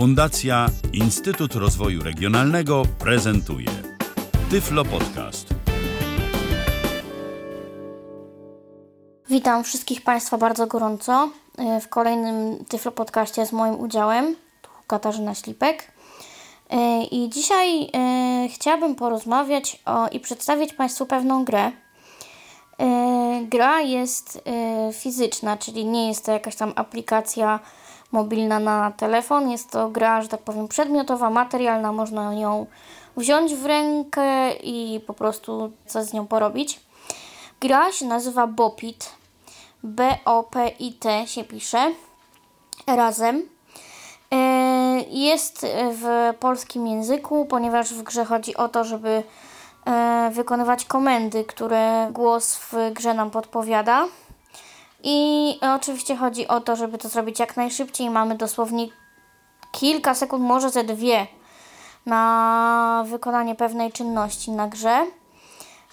[0.00, 3.68] Fundacja Instytut Rozwoju Regionalnego prezentuje
[4.50, 5.48] Tyflo Podcast.
[9.28, 14.36] Witam wszystkich Państwa bardzo gorąco e, w kolejnym Tyflo Podcaście z moim udziałem.
[14.62, 15.92] Tu Katarzyna Ślipek.
[16.70, 21.72] E, I dzisiaj e, chciałabym porozmawiać o, i przedstawić Państwu pewną grę.
[23.42, 24.42] Gra jest
[24.92, 27.60] fizyczna, czyli nie jest to jakaś tam aplikacja
[28.12, 29.50] mobilna na telefon.
[29.50, 31.92] Jest to gra, że tak powiem, przedmiotowa, materialna.
[31.92, 32.66] Można ją
[33.16, 36.80] wziąć w rękę i po prostu coś z nią porobić.
[37.60, 39.10] Gra się nazywa Bopit.
[39.82, 41.92] B-O-P-I-T się pisze.
[42.86, 43.42] Razem.
[44.32, 44.36] E,
[45.10, 49.22] jest w polskim języku, ponieważ w grze chodzi o to, żeby
[49.86, 54.06] e, wykonywać komendy, które głos w grze nam podpowiada.
[55.02, 58.10] I oczywiście chodzi o to, żeby to zrobić jak najszybciej.
[58.10, 58.86] Mamy dosłownie
[59.72, 61.26] kilka sekund, może ze dwie
[62.06, 65.06] na wykonanie pewnej czynności na grze.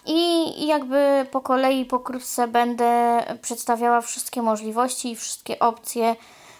[0.06, 6.16] I jakby po kolei, pokrótce będę przedstawiała wszystkie możliwości i wszystkie opcje,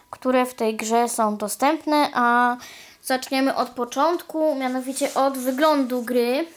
[0.10, 2.58] które w tej grze są dostępne, a
[3.04, 6.48] zaczniemy od początku, mianowicie od wyglądu gry.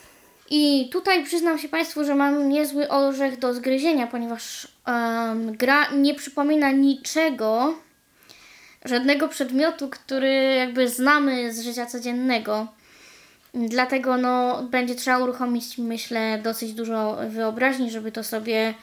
[0.51, 6.15] I tutaj przyznam się Państwu, że mam niezły orzech do zgryzienia, ponieważ um, gra nie
[6.15, 7.75] przypomina niczego,
[8.85, 12.67] żadnego przedmiotu, który jakby znamy z życia codziennego.
[13.55, 18.75] Dlatego no, będzie trzeba uruchomić, myślę, dosyć dużo wyobraźni, żeby to sobie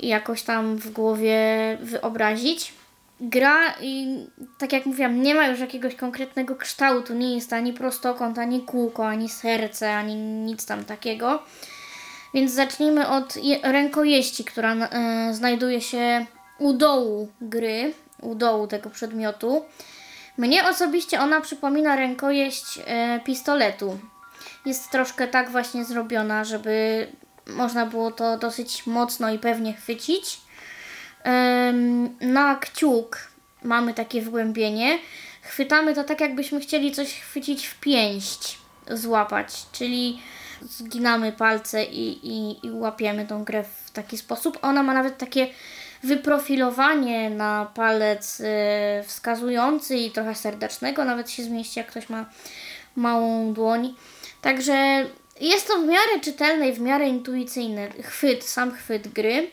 [0.00, 1.38] jakoś tam w głowie
[1.80, 2.72] wyobrazić.
[3.20, 4.18] Gra, i
[4.58, 9.08] tak jak mówiłam, nie ma już jakiegoś konkretnego kształtu, nie jest ani prostokąt, ani kółko,
[9.08, 11.42] ani serce, ani nic tam takiego.
[12.34, 16.26] Więc zacznijmy od rękojeści, która e, znajduje się
[16.58, 19.64] u dołu gry, u dołu tego przedmiotu.
[20.38, 23.98] Mnie osobiście ona przypomina rękojeść e, pistoletu.
[24.66, 27.06] Jest troszkę tak właśnie zrobiona, żeby
[27.46, 30.40] można było to dosyć mocno i pewnie chwycić.
[32.20, 33.18] Na kciuk
[33.62, 34.98] mamy takie wgłębienie.
[35.42, 38.58] Chwytamy to tak, jakbyśmy chcieli coś chwycić w pięść,
[38.90, 40.20] złapać, czyli
[40.62, 44.58] zginamy palce i, i, i łapiemy tą grę w taki sposób.
[44.62, 45.46] Ona ma nawet takie
[46.02, 48.44] wyprofilowanie na palec y,
[49.06, 52.26] wskazujący i trochę serdecznego nawet się zmieści, jak ktoś ma
[52.96, 53.94] małą dłoń.
[54.42, 55.06] Także
[55.40, 57.90] jest to w miarę czytelne i w miarę intuicyjne.
[58.02, 59.50] Chwyt, sam chwyt gry.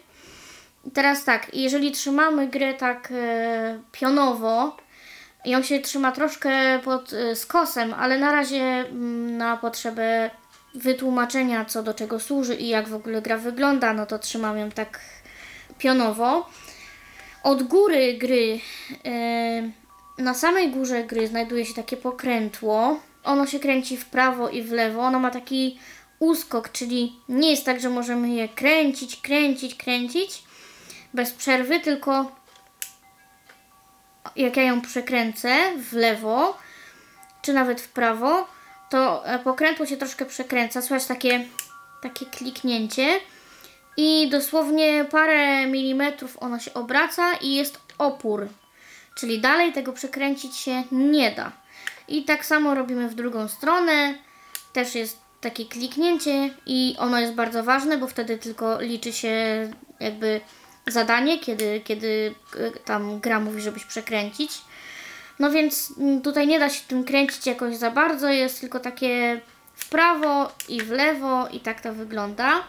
[0.94, 4.78] Teraz tak, jeżeli trzymamy grę tak e, pionowo,
[5.46, 10.30] ją się trzyma troszkę pod e, skosem, ale na razie mm, na potrzebę
[10.76, 14.72] wytłumaczenia, co do czego służy i jak w ogóle gra wygląda, no to trzymam ją
[14.72, 15.00] tak
[15.78, 16.50] pionowo.
[17.44, 18.60] Od góry gry,
[19.06, 19.72] e,
[20.18, 23.00] na samej górze gry znajduje się takie pokrętło.
[23.24, 25.02] Ono się kręci w prawo i w lewo.
[25.02, 25.80] Ono ma taki
[26.20, 30.47] uskok, czyli nie jest tak, że możemy je kręcić, kręcić, kręcić
[31.14, 32.32] bez przerwy, tylko
[34.36, 36.58] jak ja ją przekręcę w lewo,
[37.42, 38.48] czy nawet w prawo,
[38.90, 40.82] to e, pokrętło się troszkę przekręca.
[40.82, 41.46] Słychać takie,
[42.02, 43.20] takie kliknięcie
[43.98, 48.48] i dosłownie parę milimetrów ono się obraca i jest opór.
[49.16, 51.52] Czyli dalej tego przekręcić się nie da.
[52.08, 54.14] I tak samo robimy w drugą stronę.
[54.74, 59.34] Też jest takie kliknięcie i ono jest bardzo ważne, bo wtedy tylko liczy się
[60.00, 60.42] jakby
[60.88, 64.52] zadanie, kiedy, kiedy e, tam gra mówi, żebyś przekręcić.
[65.40, 69.42] No więc mm, tutaj nie da się tym kręcić jakoś za bardzo, jest tylko takie
[69.74, 72.64] w prawo i w lewo i tak to wygląda.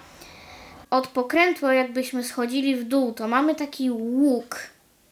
[0.91, 4.57] Od pokrętła jakbyśmy schodzili w dół, to mamy taki łuk.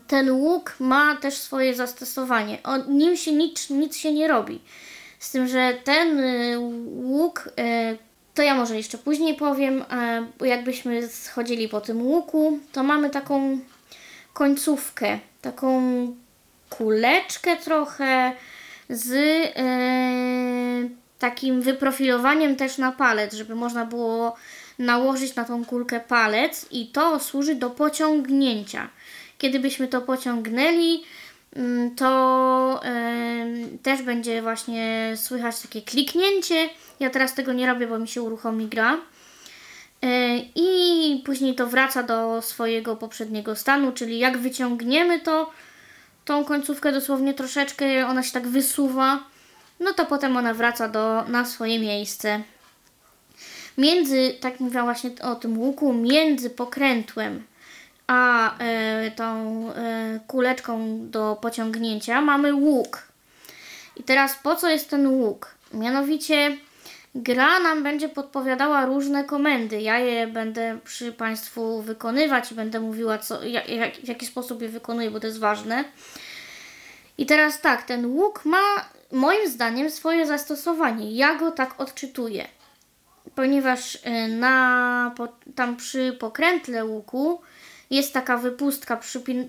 [0.06, 2.58] Ten łuk ma też swoje zastosowanie.
[2.62, 4.60] O nim się nic, nic się nie robi.
[5.18, 7.98] Z tym, że ten y, łuk, y,
[8.36, 9.84] to ja może jeszcze później powiem,
[10.38, 13.58] bo jakbyśmy schodzili po tym łuku, to mamy taką
[14.32, 15.82] końcówkę, taką
[16.70, 18.32] kuleczkę trochę
[18.88, 24.36] z yy, takim wyprofilowaniem też na palec, żeby można było
[24.78, 28.88] nałożyć na tą kulkę palec i to służy do pociągnięcia.
[29.38, 31.04] Kiedy byśmy to pociągnęli,
[31.56, 36.68] mm, to yy, też będzie właśnie słychać takie kliknięcie.
[37.00, 38.96] Ja teraz tego nie robię, bo mi się uruchomi gra.
[40.02, 40.08] Yy,
[40.54, 45.50] I później to wraca do swojego poprzedniego stanu, czyli jak wyciągniemy to,
[46.24, 49.24] tą końcówkę dosłownie troszeczkę, ona się tak wysuwa,
[49.80, 52.42] no to potem ona wraca do, na swoje miejsce.
[53.78, 57.44] Między, tak mówiłam właśnie o tym łuku, między pokrętłem
[58.06, 59.24] a e, tą
[59.72, 63.02] e, kuleczką do pociągnięcia mamy łuk.
[63.96, 65.54] I teraz po co jest ten łuk?
[65.74, 66.56] Mianowicie
[67.22, 69.80] gra nam będzie podpowiadała różne komendy.
[69.80, 74.62] Ja je będę przy Państwu wykonywać i będę mówiła, co, jak, jak, w jaki sposób
[74.62, 75.84] je wykonuję, bo to jest ważne.
[77.18, 78.62] I teraz tak, ten łuk ma
[79.12, 81.12] moim zdaniem swoje zastosowanie.
[81.12, 82.48] Ja go tak odczytuję.
[83.34, 85.14] Ponieważ y, na,
[85.54, 87.40] tam przy pokrętle łuku
[87.90, 89.00] jest taka wypustka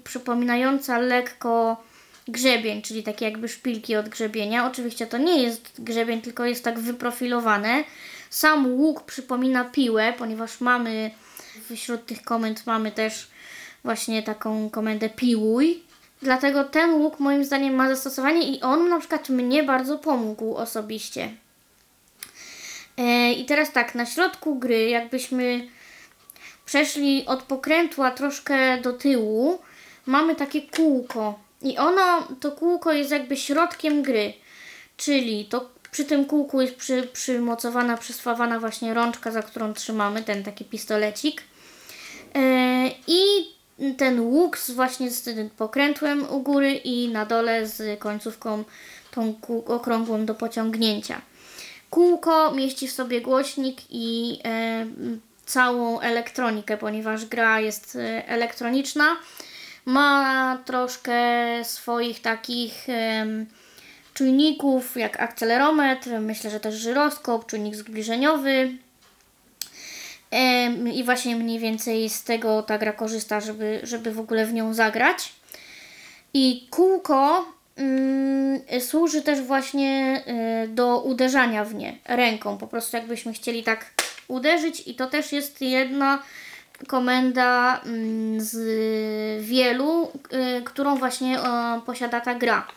[0.04, 1.84] przypominająca lekko
[2.28, 4.68] grzebień, czyli takie jakby szpilki od grzebienia.
[4.68, 7.84] Oczywiście to nie jest grzebień, tylko jest tak wyprofilowane.
[8.30, 11.12] Sam łuk przypomina piłę, ponieważ mamy
[11.76, 13.28] wśród tych komend mamy też
[13.84, 15.84] właśnie taką komendę piłuj.
[16.22, 21.32] Dlatego ten łuk moim zdaniem ma zastosowanie i on na przykład mnie bardzo pomógł osobiście.
[22.98, 25.68] E, I teraz tak, na środku gry, jakbyśmy
[26.66, 29.60] przeszli od pokrętła troszkę do tyłu,
[30.06, 31.40] mamy takie kółko.
[31.62, 34.34] I ono, to kółko jest jakby środkiem gry.
[34.98, 40.44] Czyli to przy tym kółku jest przy, przymocowana, przysławana właśnie rączka, za którą trzymamy, ten
[40.44, 41.42] taki pistolecik.
[42.36, 43.20] E, I
[43.98, 48.64] ten łuk z właśnie z tym pokrętłem u góry i na dole z końcówką
[49.12, 49.34] tą
[49.66, 51.22] okrągłą do pociągnięcia.
[51.90, 54.86] Kółko mieści w sobie głośnik i e,
[55.46, 59.18] całą elektronikę, ponieważ gra jest e, elektroniczna.
[59.88, 61.20] Ma troszkę
[61.64, 62.88] swoich takich
[64.14, 68.72] czujników, jak akcelerometr, myślę, że też żyroskop, czujnik zbliżeniowy.
[70.94, 74.74] I właśnie mniej więcej z tego ta gra korzysta, żeby, żeby w ogóle w nią
[74.74, 75.34] zagrać.
[76.34, 77.46] I kółko
[77.76, 80.24] mm, służy też właśnie
[80.66, 82.58] y, do uderzania w nie ręką.
[82.58, 83.86] Po prostu jakbyśmy chcieli tak
[84.28, 86.24] uderzyć i to też jest jedna
[86.88, 88.56] komenda mm, z
[89.46, 90.12] wielu,
[90.58, 91.40] y, którą właśnie
[91.86, 92.68] posiada ta gra.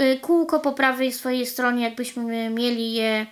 [0.00, 3.26] Y, Kółko po prawej swojej stronie, jakbyśmy mieli je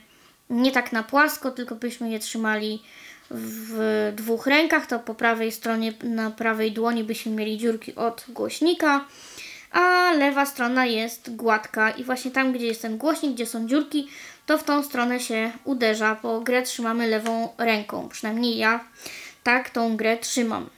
[0.51, 2.83] nie tak na płasko, tylko byśmy je trzymali
[3.31, 9.05] w dwóch rękach, to po prawej stronie, na prawej dłoni byśmy mieli dziurki od głośnika,
[9.73, 11.91] a lewa strona jest gładka.
[11.91, 14.09] I właśnie tam, gdzie jest ten głośnik, gdzie są dziurki,
[14.47, 18.85] to w tą stronę się uderza, bo grę trzymamy lewą ręką, przynajmniej ja
[19.47, 20.71] tak tą grę trzymam.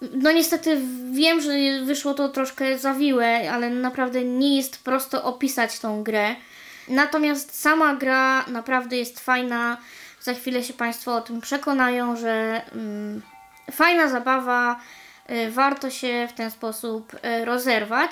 [0.00, 0.80] No niestety
[1.12, 1.50] wiem, że
[1.84, 6.36] wyszło to troszkę zawiłe, ale naprawdę nie jest prosto opisać tą grę.
[6.88, 9.76] Natomiast sama gra naprawdę jest fajna.
[10.20, 13.22] Za chwilę się Państwo o tym przekonają, że mm,
[13.70, 14.80] fajna zabawa,
[15.30, 18.10] y, warto się w ten sposób y, rozerwać.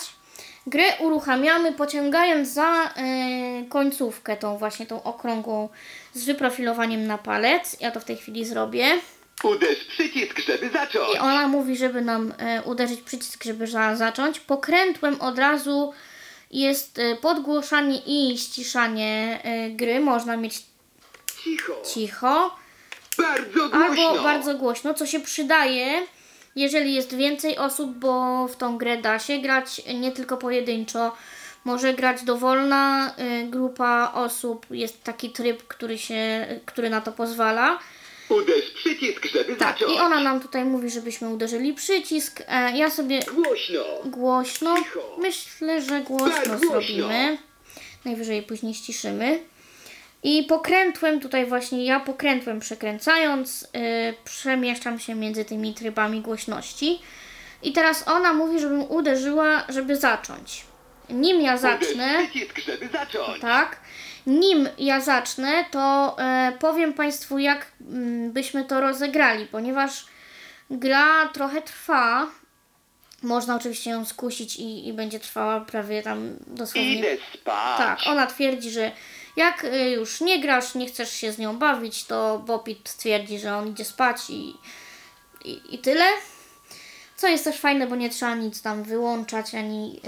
[0.68, 5.68] Grę uruchamiamy pociągając za y, końcówkę, tą właśnie tą okrągłą
[6.14, 7.76] z wyprofilowaniem na palec.
[7.80, 8.86] Ja to w tej chwili zrobię.
[9.44, 11.14] Uderz przycisk, żeby zacząć.
[11.14, 14.40] I ona mówi, żeby nam e, uderzyć przycisk, żeby za, zacząć.
[14.40, 15.92] Pokrętłem od razu
[16.50, 20.00] jest e, podgłuszanie i ściszanie e, gry.
[20.00, 20.62] Można mieć
[21.44, 21.82] Cicho.
[21.94, 22.56] cicho
[23.18, 23.84] Bardzo głośno.
[23.86, 26.06] albo bardzo głośno, co się przydaje,
[26.60, 31.12] jeżeli jest więcej osób, bo w tą grę da się grać nie tylko pojedynczo.
[31.64, 34.66] Może grać dowolna e, grupa osób.
[34.70, 37.78] Jest taki tryb, który, się, który na to pozwala.
[38.28, 39.96] Uderz przycisk, żeby Tak, zacząć.
[39.96, 42.42] i ona nam tutaj mówi, żebyśmy uderzyli przycisk.
[42.48, 43.80] E, ja sobie Głośno.
[44.04, 44.74] głośno,
[45.18, 46.68] myślę, że głośno Tak, głośno.
[46.70, 47.38] zrobimy.
[48.04, 49.40] Najwyżej później ściszymy.
[50.22, 56.98] I pokrętłem, tutaj właśnie ja pokrętłem przekręcając, yy, przemieszczam się między tymi trybami głośności.
[57.62, 60.64] I teraz ona mówi, żebym uderzyła, żeby zacząć.
[61.10, 63.40] Nim ja zacznę, przycisk, żeby zacząć.
[63.40, 63.80] tak,
[64.26, 70.06] nim ja zacznę, to e, powiem Państwu, jak mm, byśmy to rozegrali, ponieważ
[70.70, 72.26] gra trochę trwa.
[73.22, 76.98] Można oczywiście ją skusić i, i będzie trwała prawie tam dosłownie.
[76.98, 77.78] Idę spać.
[77.78, 78.92] Tak, ona twierdzi, że
[79.38, 83.56] jak y, już nie grasz, nie chcesz się z nią bawić, to Bopit twierdzi, że
[83.56, 84.54] on idzie spać i,
[85.44, 86.04] i, i tyle.
[87.16, 90.00] Co jest też fajne, bo nie trzeba nic tam wyłączać ani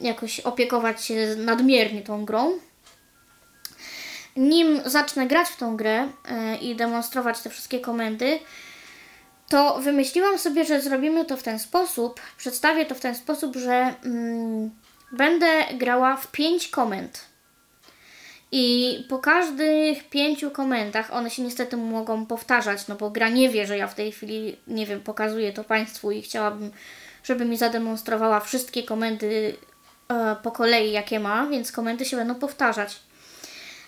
[0.00, 2.58] y, jakoś opiekować się nadmiernie tą grą.
[4.36, 8.38] Nim zacznę grać w tą grę y, i demonstrować te wszystkie komendy,
[9.48, 13.94] to wymyśliłam sobie, że zrobimy to w ten sposób, przedstawię to w ten sposób, że
[14.04, 14.70] mm,
[15.12, 17.29] będę grała w pięć komend.
[18.52, 23.66] I po każdych pięciu komendach one się niestety mogą powtarzać, no bo gra nie wie,
[23.66, 26.70] że ja w tej chwili, nie wiem, pokazuję to Państwu i chciałabym,
[27.24, 29.56] żeby mi zademonstrowała wszystkie komendy
[30.08, 33.00] e, po kolei, jakie ma, więc komendy się będą powtarzać.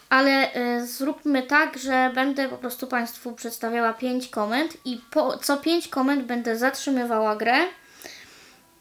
[0.08, 5.56] Ale e, zróbmy tak, że będę po prostu Państwu przedstawiała pięć komend i po co
[5.56, 7.58] pięć komend będę zatrzymywała grę.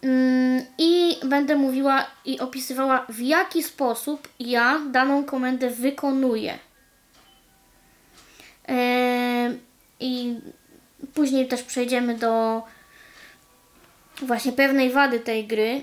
[0.03, 6.59] Mm, I będę mówiła i opisywała, w jaki sposób ja daną komendę wykonuję.
[9.99, 10.35] I
[11.13, 12.61] później też przejdziemy do
[14.21, 15.81] właśnie pewnej wady tej gry,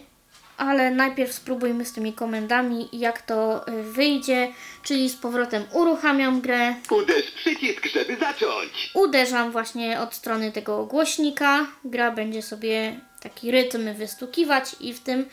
[0.56, 6.74] ale najpierw spróbujmy z tymi komendami, jak to y, wyjdzie, czyli z powrotem uruchamiam grę,
[6.90, 8.90] Uderz przycisk, żeby zacząć.
[8.94, 15.28] uderzam właśnie od strony tego głośnika, gra będzie sobie taki rytm wystukiwać i w tym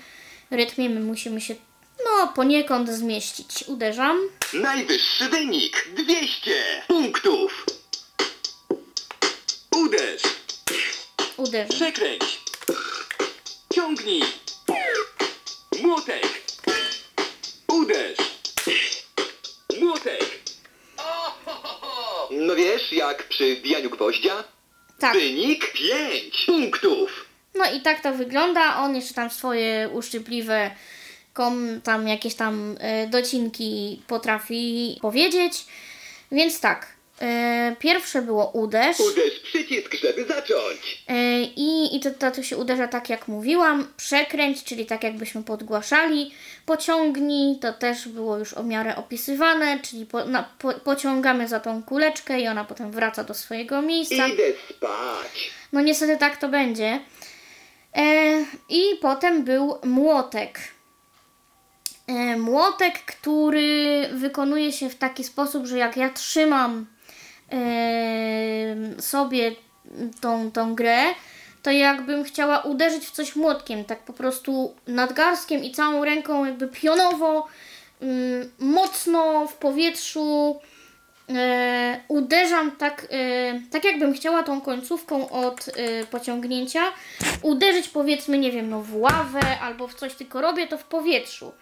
[0.52, 1.56] rytmie my musimy się
[2.06, 3.64] no poniekąd zmieścić.
[3.68, 4.20] Uderzam,
[4.54, 6.52] Najwyższy wynik 200
[6.88, 7.66] punktów.
[9.76, 10.22] Uderz!
[11.38, 11.76] uderzam.
[11.76, 12.40] Przekręć!
[13.74, 14.24] Ciągnij!
[15.82, 16.42] Młotek!
[17.68, 18.18] Uderz!
[19.82, 20.26] Młotek!
[22.32, 24.44] No wiesz, jak przy wbijaniu gwoździa?
[25.00, 25.14] Tak.
[25.14, 27.25] Wynik 5 punktów.
[27.56, 28.78] No i tak to wygląda.
[28.78, 30.72] On jeszcze tam swoje uszczypliwe
[31.34, 35.66] kom, tam jakieś tam e, docinki potrafi powiedzieć.
[36.32, 36.96] Więc tak.
[37.22, 39.00] E, pierwsze było uderz.
[39.00, 41.04] Uderz przycisk, żeby zacząć.
[41.08, 43.88] E, I, i to, to, to się uderza tak jak mówiłam.
[43.98, 46.32] Przekręć, czyli tak jakbyśmy podgłaszali.
[46.66, 51.84] Pociągnij, to też było już o miarę opisywane, czyli po, na, po, pociągamy za tą
[51.84, 54.28] kuleczkę i ona potem wraca do swojego miejsca.
[54.28, 55.52] Idę spać.
[55.74, 57.00] No niestety tak to będzie.
[57.96, 60.60] E, I potem był młotek.
[62.08, 66.86] E, młotek, który wykonuje się w taki sposób, że jak ja trzymam
[67.52, 69.52] e, sobie
[70.22, 71.04] tą, tą grę,
[71.64, 76.68] to jakbym chciała uderzyć w coś młotkiem, tak po prostu nadgarstkiem i całą ręką jakby
[76.68, 77.48] pionowo,
[78.02, 80.60] mm, mocno w powietrzu
[81.30, 86.82] e, uderzam tak, e, tak jakbym chciała tą końcówką od e, pociągnięcia
[87.42, 91.54] uderzyć powiedzmy, nie wiem, no w ławę albo w coś, tylko robię to w powietrzu.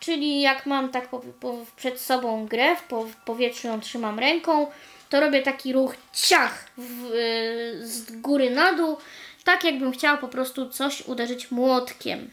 [0.00, 4.18] Czyli jak mam tak po, po, przed sobą grę, w, po, w powietrzu ją trzymam
[4.18, 4.66] ręką,
[5.08, 8.96] to robię taki ruch ciach w, e, z góry na dół,
[9.44, 12.30] tak jakbym chciała po prostu coś uderzyć młotkiem.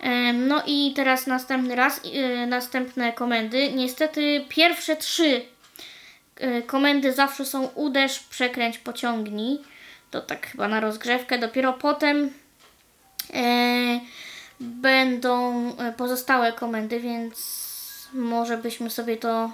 [0.00, 3.72] Em, No i teraz następny raz, e, następne komendy.
[3.72, 5.61] Niestety pierwsze trzy e,
[6.66, 9.58] komendy zawsze są uderz, przekręć, pociągnij.
[10.10, 11.38] To tak chyba na rozgrzewkę.
[11.38, 12.30] Dopiero potem
[13.34, 14.00] e,
[14.60, 17.62] będą e, pozostałe komendy, więc
[18.12, 19.50] może byśmy sobie to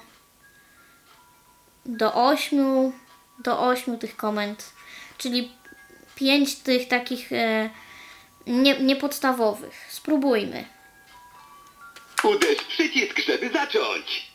[1.87, 2.92] do ośmiu,
[3.38, 4.73] do ośmiu tych komend,
[5.18, 5.52] czyli
[6.14, 7.70] pięć tych takich e,
[8.47, 9.87] nie, niepodstawowych.
[9.90, 10.64] Spróbujmy.
[12.25, 14.27] Uderz przycisk, żeby zacząć.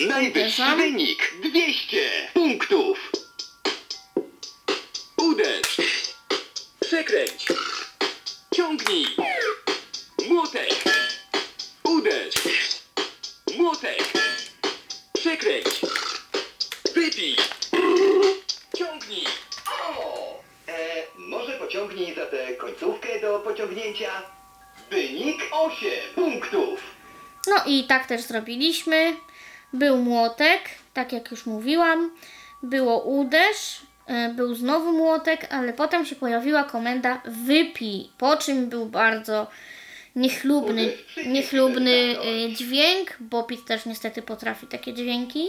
[0.00, 0.78] Najwyższy Uderzam.
[0.78, 3.12] wynik 200 punktów.
[5.16, 5.76] Uderz!
[6.80, 7.46] Przekręć!
[8.54, 9.06] Ciągnij!
[10.28, 10.70] Młotek!
[11.84, 12.34] Uderz!
[13.58, 14.02] Młotek!
[15.12, 15.66] Przekręć!
[16.94, 17.36] Wypij!
[18.78, 19.24] Ciągnij!
[19.98, 20.42] O!
[20.68, 24.22] E, może pociągnij za tę końcówkę do pociągnięcia.
[24.90, 26.80] Wynik 8 punktów.
[27.46, 29.16] No i tak też zrobiliśmy.
[29.72, 30.60] Był młotek,
[30.94, 32.10] tak jak już mówiłam.
[32.62, 38.86] Było uderz, e, był znowu młotek, ale potem się pojawiła komenda wypij, po czym był
[38.86, 39.46] bardzo
[40.16, 40.92] niechlubny,
[41.26, 45.48] niechlubny e, dźwięk, bo Pit też niestety potrafi takie dźwięki.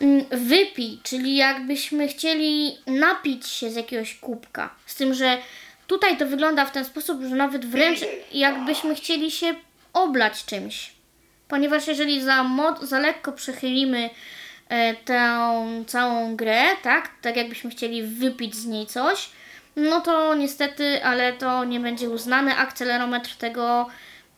[0.00, 4.74] Mm, Wypij, czyli jakbyśmy chcieli napić się z jakiegoś kubka.
[4.86, 5.38] Z tym, że
[5.86, 7.98] tutaj to wygląda w ten sposób, że nawet wręcz
[8.32, 9.54] jakbyśmy chcieli się
[9.92, 10.97] oblać czymś.
[11.48, 12.44] Ponieważ jeżeli za,
[12.82, 14.10] za lekko przechylimy
[14.68, 15.38] e, tę
[15.86, 19.30] całą grę, tak, tak jakbyśmy chcieli wypić z niej coś,
[19.76, 23.86] no to niestety, ale to nie będzie uznane, akcelerometr tego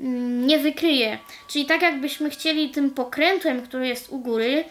[0.00, 1.18] mm, nie wykryje.
[1.48, 4.64] Czyli tak jakbyśmy chcieli tym pokrętłem, który jest u góry,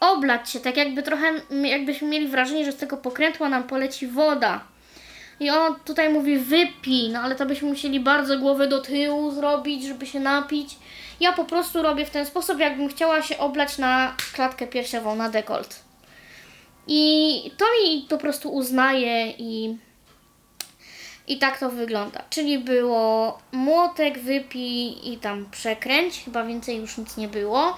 [0.00, 1.32] oblać się, tak jakby trochę,
[1.62, 4.64] jakbyśmy mieli wrażenie, że z tego pokrętła nam poleci woda.
[5.40, 9.84] I on tutaj mówi wypij, no ale to byśmy musieli bardzo głowę do tyłu zrobić,
[9.84, 10.76] żeby się napić.
[11.20, 15.28] Ja po prostu robię w ten sposób, jakbym chciała się oblać na klatkę piersiową, na
[15.28, 15.82] dekolt.
[16.86, 19.76] I to mi po prostu uznaje i,
[21.26, 22.24] i tak to wygląda.
[22.30, 26.24] Czyli było młotek, wypij i tam przekręć.
[26.24, 27.76] Chyba więcej już nic nie było.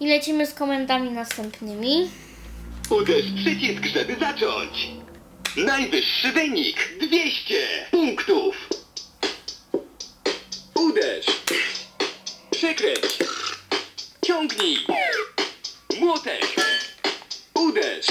[0.00, 2.10] I lecimy z komendami następnymi.
[2.90, 4.88] Uderz przycisk, żeby zacząć.
[5.56, 7.54] Najwyższy wynik 200
[7.90, 8.68] punktów.
[10.74, 11.26] Uderz!
[12.62, 13.18] Przekręć!
[14.26, 14.86] Ciągnij!
[15.98, 16.46] Młotek!
[17.54, 18.06] Uderz!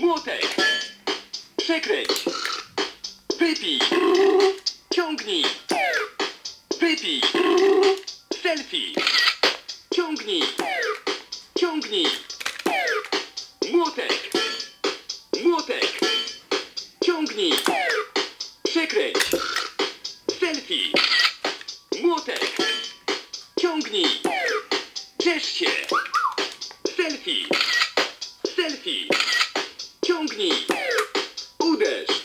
[0.00, 0.46] Młotek!
[1.56, 2.08] Przekręć!
[3.38, 3.78] Wypij!
[4.94, 5.44] Ciągnij!
[6.80, 7.20] Wypij.
[8.42, 8.92] Selfie.
[9.94, 10.42] Ciągnij.
[11.58, 12.06] Ciągnij.
[13.72, 14.30] Młotek.
[15.44, 16.00] Młotek.
[17.04, 17.52] Ciągnij.
[18.64, 19.16] Przekręć.
[20.40, 21.19] Selfie.
[23.90, 24.20] Ciągnij.
[25.22, 25.66] Ciesz się.
[26.96, 27.46] Selfie.
[28.56, 29.08] Selfie.
[30.06, 30.52] Ciągnij.
[31.58, 32.22] Uderz.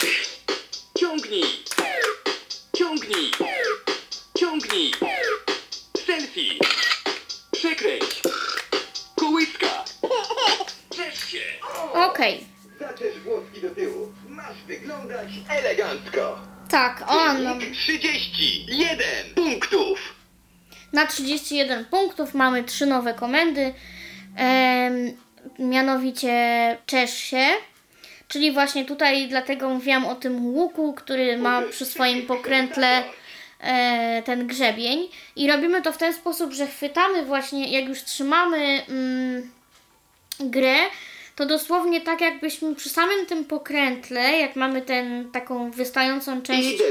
[0.98, 1.64] Ciągnij.
[2.76, 3.30] Ciągnij.
[4.38, 4.92] Ciągnij.
[6.06, 6.58] Selfie.
[7.52, 8.22] Przekręć.
[9.16, 9.84] Kołyska.
[10.96, 11.42] Ciesz się.
[11.92, 12.46] Okej.
[12.78, 14.12] Zaczesz włoski do tyłu.
[14.28, 16.38] Masz wyglądać elegancko.
[16.70, 20.15] Tak, on Wynik 31 punktów.
[20.96, 23.74] Na 31 punktów mamy trzy nowe komendy.
[24.36, 25.16] Em,
[25.58, 26.32] mianowicie
[26.86, 27.46] czesz się.
[28.28, 33.04] Czyli właśnie tutaj dlatego mówiłam o tym łuku, który ma przy swoim pokrętle
[33.60, 35.08] e, ten grzebień.
[35.36, 39.50] I robimy to w ten sposób, że chwytamy właśnie, jak już trzymamy mm,
[40.40, 40.76] grę,
[41.36, 46.82] to dosłownie tak jakbyśmy przy samym tym pokrętle, jak mamy ten taką wystającą część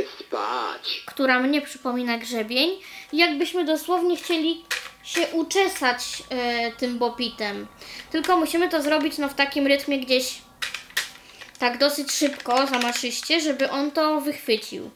[1.05, 2.69] która mnie przypomina grzebień.
[3.13, 4.63] Jakbyśmy dosłownie chcieli
[5.03, 7.67] się uczesać e, tym bopitem.
[8.11, 10.41] Tylko musimy to zrobić no, w takim rytmie gdzieś
[11.59, 14.91] tak dosyć szybko, zamaszyście, żeby on to wychwycił.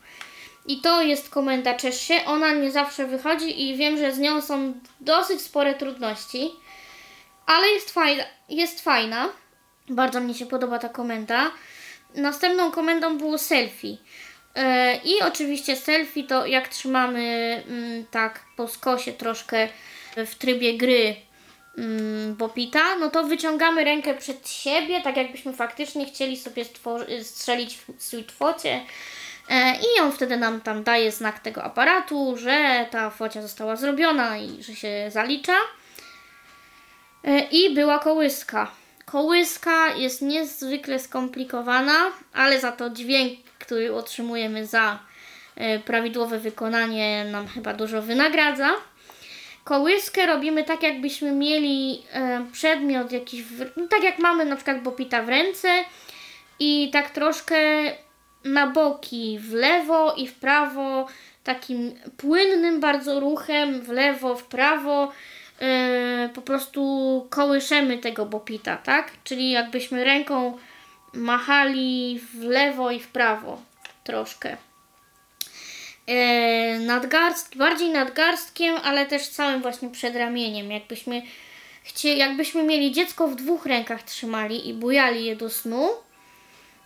[0.67, 2.25] I to jest komenda czesz się.
[2.25, 6.51] Ona nie zawsze wychodzi i wiem, że z nią są dosyć spore trudności.
[7.45, 8.23] Ale jest fajna.
[8.49, 9.29] Jest fajna.
[9.89, 11.51] Bardzo mi się podoba ta komenda.
[12.15, 13.97] Następną komendą było selfie.
[14.55, 17.23] E, I oczywiście selfie to jak trzymamy
[17.67, 19.67] mm, tak po skosie troszkę
[20.15, 21.15] w trybie gry
[21.77, 26.65] mm, Bopita, no to wyciągamy rękę przed siebie, tak jakbyśmy faktycznie chcieli sobie
[27.23, 28.81] strzelić w sweet focie.
[29.49, 34.37] E, I on wtedy nam tam daje znak tego aparatu, że ta focia została zrobiona
[34.37, 35.55] i że się zalicza.
[37.23, 38.71] E, I była kołyska.
[39.11, 44.99] Kołyska jest niezwykle skomplikowana, ale za to dźwięk, który otrzymujemy za
[45.55, 48.69] e, prawidłowe wykonanie, nam chyba dużo wynagradza.
[49.63, 53.43] Kołyskę robimy tak, jakbyśmy mieli e, przedmiot jakiś,
[53.77, 55.83] no, tak jak mamy na przykład bopita w ręce
[56.59, 57.57] i tak troszkę
[58.43, 61.07] na boki, w lewo i w prawo,
[61.43, 65.11] takim płynnym bardzo ruchem, w lewo, w prawo,
[65.61, 69.11] yy, po prostu kołyszemy tego bopita, tak?
[69.23, 70.57] Czyli jakbyśmy ręką
[71.13, 73.61] machali w lewo i w prawo
[74.03, 74.57] troszkę.
[76.07, 80.71] Yy, bardziej nadgarstkiem, ale też całym właśnie przedramieniem.
[80.71, 81.21] Jakbyśmy,
[81.83, 85.89] chcie, jakbyśmy mieli dziecko w dwóch rękach trzymali i bujali je do snu,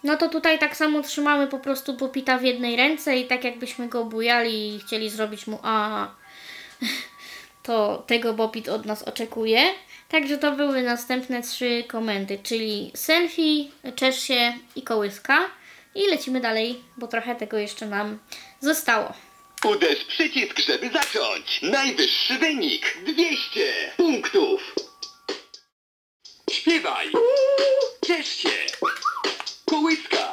[0.03, 3.89] no to tutaj tak samo trzymamy po prostu popita w jednej ręce i tak jakbyśmy
[3.89, 6.07] go bujali i chcieli zrobić mu a
[7.63, 9.61] to tego Bopit od nas oczekuje.
[10.09, 15.39] Także to były następne trzy komendy, czyli selfie, czesz się i kołyska.
[15.95, 18.19] I lecimy dalej, bo trochę tego jeszcze nam
[18.59, 19.13] zostało.
[19.65, 21.61] Uderz przycisk, żeby zacząć.
[21.61, 24.75] Najwyższy wynik 200 punktów.
[26.51, 27.11] Śpiewaj.
[28.05, 28.49] Ciesz się.
[29.69, 30.31] Kołyska.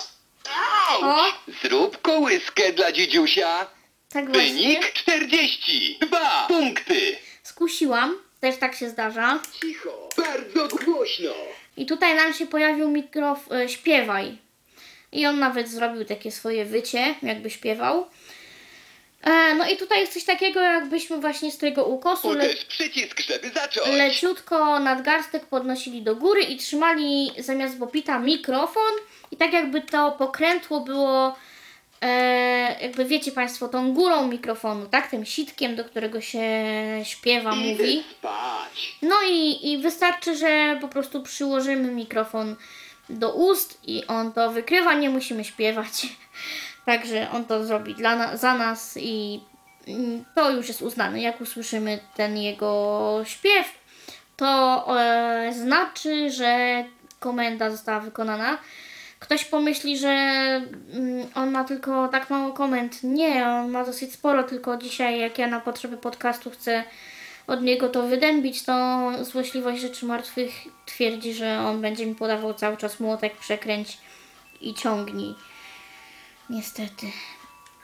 [0.89, 1.05] Auć!
[1.05, 1.53] O!
[1.63, 3.80] Zrób kołyskę dla dzidziusia.
[4.13, 4.53] Tak właśnie.
[4.53, 7.17] Wynik 42 punkty.
[7.43, 9.41] Skusiłam, też tak się zdarza.
[9.61, 11.31] Cicho, bardzo głośno.
[11.77, 13.53] I tutaj nam się pojawił mikrof...
[13.53, 14.39] E, śpiewaj.
[15.13, 18.07] I on nawet zrobił takie swoje wycie, jakby śpiewał.
[19.23, 23.21] E, no i tutaj jest coś takiego, jakbyśmy właśnie z tego ukosu le Uderz przycisk,
[23.21, 23.89] żeby zacząć.
[23.97, 28.93] leciutko nadgarstek podnosili do góry i trzymali zamiast bopita mikrofon.
[29.31, 31.37] I tak jakby to pokrętło było,
[32.01, 35.11] e, jakby wiecie Państwo, tą górą mikrofonu, tak?
[35.11, 36.41] Tym sitkiem, do którego się
[37.05, 38.03] śpiewa, mówi.
[39.03, 42.57] No i, i wystarczy, że po prostu przyłożymy mikrofon
[43.09, 46.07] do ust i on to wykrywa, nie musimy śpiewać.
[46.87, 49.41] Także on to zrobi dla na, za nas i
[50.35, 51.21] to już jest uznane.
[51.21, 53.67] Jak usłyszymy ten jego śpiew,
[54.37, 56.85] to e, znaczy, że
[57.21, 58.59] komenda została wykonana.
[59.21, 63.03] Ktoś pomyśli, że mm, on ma tylko tak mało komend.
[63.03, 66.85] Nie, on ma dosyć sporo, tylko dzisiaj, jak ja na potrzeby podcastu chcę
[67.47, 70.53] od niego to wydębić, to złośliwość rzeczy martwych
[70.87, 73.99] twierdzi, że on będzie mi podawał cały czas młotek, przekręć
[74.61, 75.35] i ciągnij.
[76.51, 77.07] Niestety.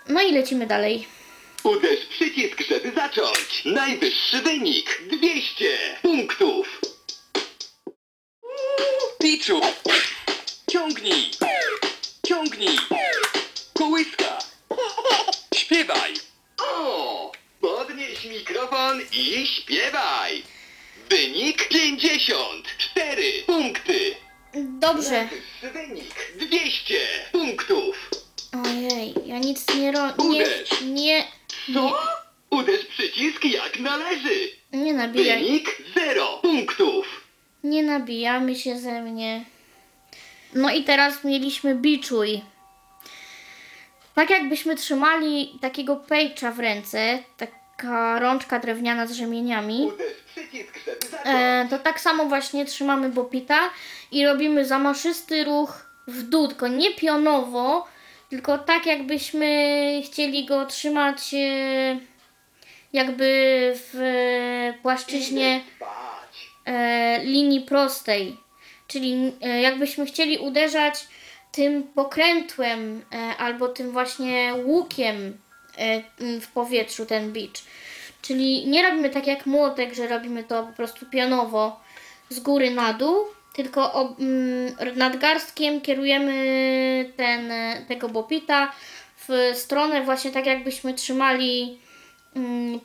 [0.09, 1.07] No i lecimy dalej.
[1.65, 3.65] Uderz przycisk, żeby zacząć.
[3.65, 5.65] Najwyższy wynik 200
[6.03, 6.81] punktów.
[9.19, 9.61] Piczu.
[10.77, 11.31] Ciągnij.
[12.27, 12.79] Ciągnij.
[13.75, 14.39] Kołyska.
[15.55, 16.15] Śpiewaj.
[16.59, 17.33] O!
[18.31, 20.43] mikrofon i śpiewaj.
[21.11, 24.15] Wynik 54 punkty.
[24.55, 25.29] Dobrze.
[25.63, 26.95] Wynik 200
[27.33, 28.11] punktów.
[28.67, 30.07] Ojej, ja nic nie ro...
[30.07, 30.25] nie...
[30.25, 30.81] Uderz.
[30.83, 31.25] nie...
[31.75, 31.99] Co?
[32.51, 34.51] Uderz przycisk jak należy.
[34.73, 35.45] Nie nabijaj.
[35.45, 37.25] Wynik 0 punktów.
[37.65, 39.56] Nie nabijamy się ze mnie.
[40.57, 42.43] No i teraz mieliśmy biczuj.
[44.15, 49.91] Tak jakbyśmy trzymali takiego pejcza w ręce, taka rączka drewniana z rzemieniami.
[51.25, 53.59] E, to tak samo właśnie trzymamy bopita
[54.13, 57.87] i robimy zamaszysty ruch w dół, tylko nie pionowo,
[58.31, 61.99] tylko tak jakbyśmy chcieli go trzymać e,
[62.93, 63.27] jakby
[63.75, 63.99] w
[64.83, 65.61] płaszczyźnie
[66.65, 68.46] e, linii prostej.
[68.87, 71.07] Czyli e, jakbyśmy chcieli uderzać
[71.53, 75.39] tym pokrętłem e, albo tym właśnie łukiem
[75.79, 76.03] e,
[76.41, 77.63] w powietrzu ten bicz.
[78.23, 81.81] Czyli nie robimy tak jak młotek, że robimy to po prostu pionowo
[82.29, 84.17] z góry na dół, tylko ob,
[84.97, 87.53] nadgarstkiem kierujemy ten,
[87.89, 88.73] tego bopita
[89.29, 91.79] w stronę właśnie tak jakbyśmy trzymali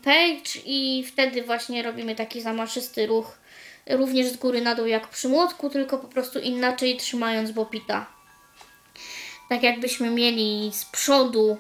[0.04, 3.38] page i wtedy właśnie robimy taki zamaszysty ruch
[3.98, 8.06] również z góry na dół jak przy młotku, tylko po prostu inaczej trzymając bopita.
[9.50, 11.58] Tak jakbyśmy mieli z przodu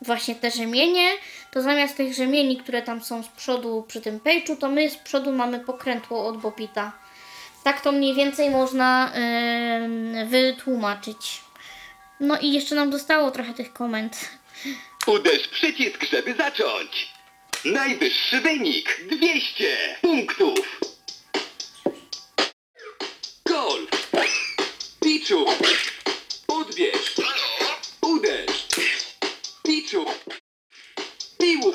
[0.00, 1.08] właśnie te rzemienie,
[1.52, 4.96] to zamiast tych rzemieni, które tam są z przodu przy tym pejczu, to my z
[4.96, 6.92] przodu mamy pokrętło od bopita.
[7.64, 11.40] Tak to mniej więcej można em, wytłumaczyć.
[12.20, 14.30] No i jeszcze nam zostało trochę tych komend.
[15.06, 17.12] Uderz przycisk, żeby zacząć.
[17.64, 20.80] Najwyższy wynik 200 punktów.
[25.22, 25.46] Piczu.
[26.48, 27.14] Odbierz.
[28.02, 28.66] Uderz.
[29.62, 30.04] Piczu.
[31.38, 31.74] Piłuj.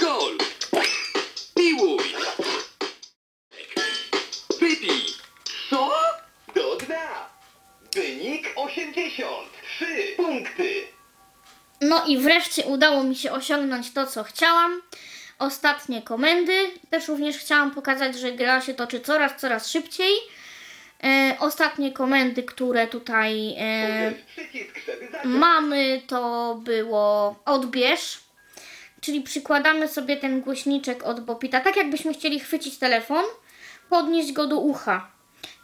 [0.00, 0.70] Golf.
[1.56, 1.98] Piłuj.
[4.60, 5.02] Wypij.
[5.70, 5.90] Co?
[6.54, 7.28] Do dna.
[7.94, 10.86] Wynik 83 punkty.
[11.80, 14.82] No i wreszcie udało mi się osiągnąć to, co chciałam.
[15.38, 16.70] Ostatnie komendy.
[16.90, 20.12] Też również chciałam pokazać, że gra się toczy coraz, coraz szybciej.
[21.04, 24.12] E, ostatnie komendy, które tutaj e,
[25.24, 28.20] mamy, to było odbierz.
[29.00, 33.24] Czyli przykładamy sobie ten głośniczek od Bopita, tak jakbyśmy chcieli chwycić telefon,
[33.88, 35.10] podnieść go do ucha.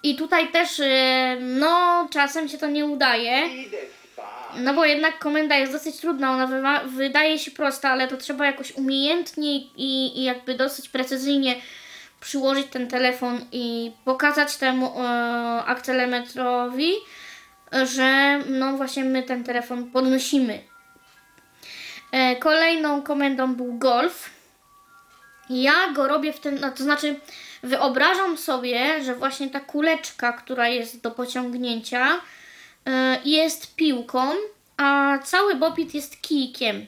[0.02, 3.48] I tutaj też, e, no, czasem się to nie udaje.
[4.56, 8.72] No bo jednak komenda jest dosyć trudna, ona wydaje się prosta, ale to trzeba jakoś
[8.72, 11.54] umiejętnie i, i jakby dosyć precyzyjnie
[12.24, 15.04] przyłożyć ten telefon i pokazać temu e,
[15.64, 16.92] akcelemetrowi,
[17.94, 20.58] że no właśnie my ten telefon podnosimy.
[22.12, 24.30] E, kolejną komendą był golf.
[25.50, 27.20] Ja go robię w ten, no, to znaczy
[27.62, 32.08] wyobrażam sobie, że właśnie ta kuleczka, która jest do pociągnięcia,
[32.86, 34.30] e, jest piłką,
[34.76, 36.86] a cały bopit jest kijkiem.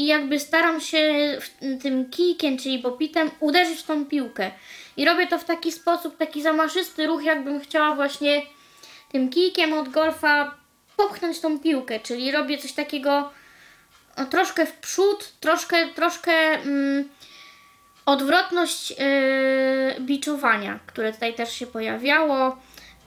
[0.00, 1.38] I jakby staram się
[1.82, 4.50] tym kijkiem, czyli bopitem, uderzyć w tą piłkę.
[4.96, 8.42] I robię to w taki sposób, taki zamaszysty ruch, jakbym chciała właśnie
[9.12, 10.54] tym kijkiem od golfa
[10.96, 12.00] popchnąć tą piłkę.
[12.00, 13.30] Czyli robię coś takiego
[14.16, 17.08] o, troszkę w przód, troszkę, troszkę mm,
[18.06, 18.96] odwrotność yy,
[20.00, 22.58] biczowania, które tutaj też się pojawiało,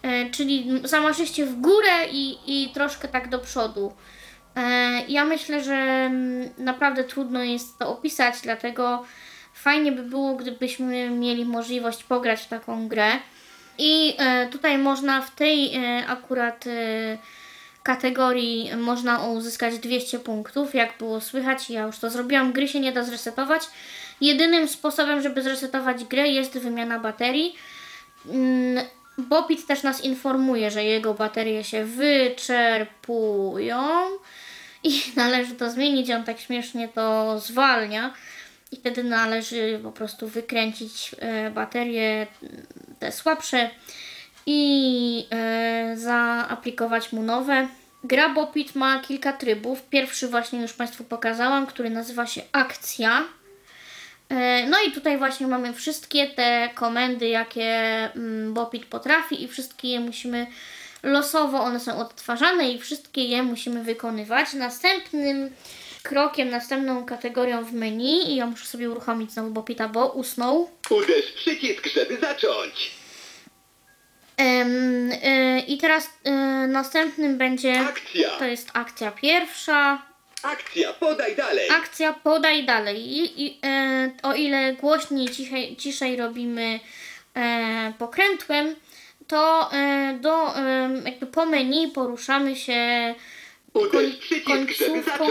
[0.03, 3.93] yy, czyli zamaszyście w górę i, i troszkę tak do przodu.
[4.55, 4.63] Yy,
[5.07, 9.05] ja myślę, że mm, naprawdę trudno jest to opisać, dlatego
[9.53, 13.11] fajnie by było, gdybyśmy mieli możliwość pograć w taką grę.
[13.77, 17.17] I e, tutaj można w tej e, akurat e,
[17.83, 21.69] kategorii można uzyskać 200 punktów, jak było słychać.
[21.69, 22.53] Ja już to zrobiłam.
[22.53, 23.63] Gry się nie da zresetować.
[24.21, 27.55] Jedynym sposobem, żeby zresetować grę jest wymiana baterii.
[28.29, 28.85] Mm,
[29.17, 33.77] Bopit też nas informuje, że jego baterie się wyczerpują
[34.83, 36.11] i należy to zmienić.
[36.11, 38.13] On tak śmiesznie to zwalnia.
[38.71, 42.49] I wtedy należy po prostu wykręcić e, baterie m,
[42.99, 43.69] te słabsze
[44.45, 47.67] i e, zaaplikować mu nowe.
[48.03, 49.81] Gra Bopit ma kilka trybów.
[49.89, 53.23] Pierwszy właśnie już Państwu pokazałam, który nazywa się Akcja.
[54.29, 57.69] E, No i tutaj właśnie mamy wszystkie te komendy, jakie
[58.15, 60.47] mm, Bopit potrafi i wszystkie je musimy
[61.03, 64.53] losowo, one są odtwarzane i wszystkie je musimy wykonywać.
[64.53, 65.49] Następnym
[66.03, 70.69] krokiem, następną kategorią w menu i ja muszę sobie uruchomić znowu Bopita, bo usnął.
[70.89, 72.91] Uderz przycisk, żeby zacząć.
[74.37, 76.31] Em, y, I teraz y,
[76.67, 78.29] następnym będzie, Akcja.
[78.29, 80.01] to jest akcja pierwsza,
[80.43, 81.69] Akcja, podaj dalej.
[81.69, 83.17] akcja podaj dalej.
[83.17, 86.79] I, i, e, o ile głośniej, cichej, ciszej robimy
[87.35, 88.75] e, pokrętłem,
[89.27, 93.15] to e, do, e, jakby po menu poruszamy się
[93.75, 95.25] żeby końcówką,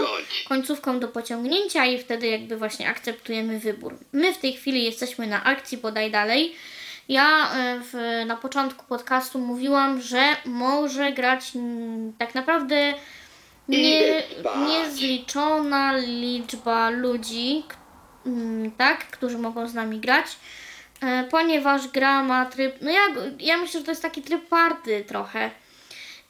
[0.49, 3.97] końcówką do pociągnięcia i wtedy jakby właśnie akceptujemy wybór.
[4.13, 6.55] My w tej chwili jesteśmy na akcji Podaj Dalej.
[7.09, 11.51] Ja e, w, na początku podcastu mówiłam, że może grać
[12.17, 12.93] tak naprawdę
[13.67, 14.23] nie,
[14.67, 17.63] niezliczona liczba ludzi,
[18.77, 20.25] tak, którzy mogą z nami grać,
[21.31, 23.01] ponieważ gra ma tryb, no ja,
[23.39, 25.51] ja myślę, że to jest taki tryb party trochę.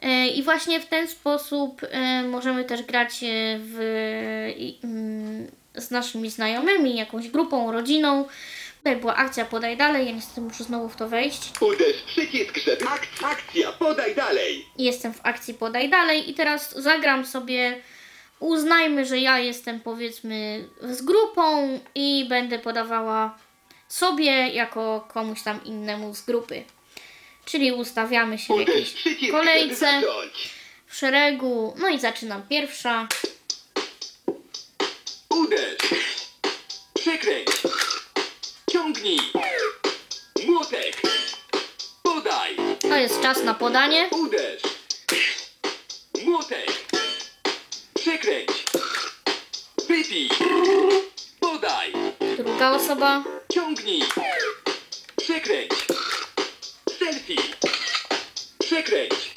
[0.04, 3.78] E, I właśnie w ten sposób e, możemy też grać e, w,
[4.84, 8.26] mm, z naszymi znajomymi, jakąś grupą, rodziną.
[8.78, 11.52] Tutaj była akcja Podaj Dalej, ja niestety muszę znowu w to wejść.
[11.62, 12.86] Uderz przycisk, żeby...
[12.88, 14.66] Ak akcja, podaj dalej.
[14.78, 17.82] Jestem w akcji Podaj Dalej i teraz zagram sobie,
[18.40, 23.38] uznajmy, że ja jestem powiedzmy z grupą i będę podawała
[23.94, 26.64] sobie jako komuś tam innemu z grupy.
[27.46, 28.94] Czyli ustawiamy się w jakiejś
[29.32, 30.02] kolejce.
[30.88, 31.74] w szeregu.
[31.78, 33.08] No i zaczynam pierwsza.
[35.30, 35.78] Uderz.
[36.94, 37.48] Przekręć.
[38.72, 39.20] Ciągnij.
[40.48, 41.02] Młotek.
[42.04, 42.56] Podaj.
[42.82, 44.10] To jest czas na podanie.
[44.12, 44.62] Uderz.
[46.26, 46.72] Młotek.
[47.94, 48.50] Przekręć.
[49.88, 50.30] Wypij.
[51.40, 51.94] Podaj.
[52.38, 53.33] Druga osoba.
[53.84, 54.04] Ciągnij.
[55.18, 55.72] Przekręć.
[57.00, 57.36] Selfie.
[58.60, 59.33] Przekręć.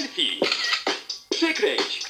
[0.00, 0.40] Selfie.
[1.30, 2.02] Przekręć.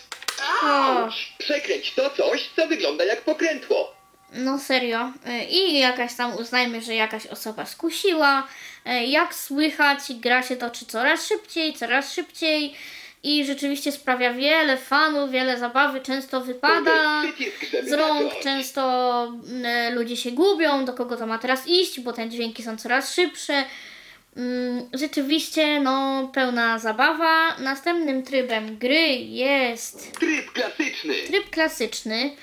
[0.63, 1.33] Auć!
[1.39, 3.93] Przekręć to coś, co wygląda jak pokrętło.
[4.33, 5.13] No serio.
[5.41, 8.47] Y, I jakaś tam uznajmy, że jakaś osoba skusiła.
[8.87, 12.75] Y, Jak słychać, gra się toczy coraz szybciej, coraz szybciej.
[13.23, 18.45] I rzeczywiście sprawia wiele fanów, wiele zabawy, często wypada Uderz przycisk, żeby z rąk, zacząć.
[18.45, 19.33] często
[19.89, 23.15] y, ludzie się gubią, do kogo to ma teraz iść, bo te dźwięki są coraz
[23.15, 23.65] szybsze.
[24.37, 27.57] Mm, Rzeczywiście, no, pełna zabawa.
[27.59, 31.15] Następnym trybem gry jest Tryb klasyczny.
[31.27, 32.37] Tryb klasyczny.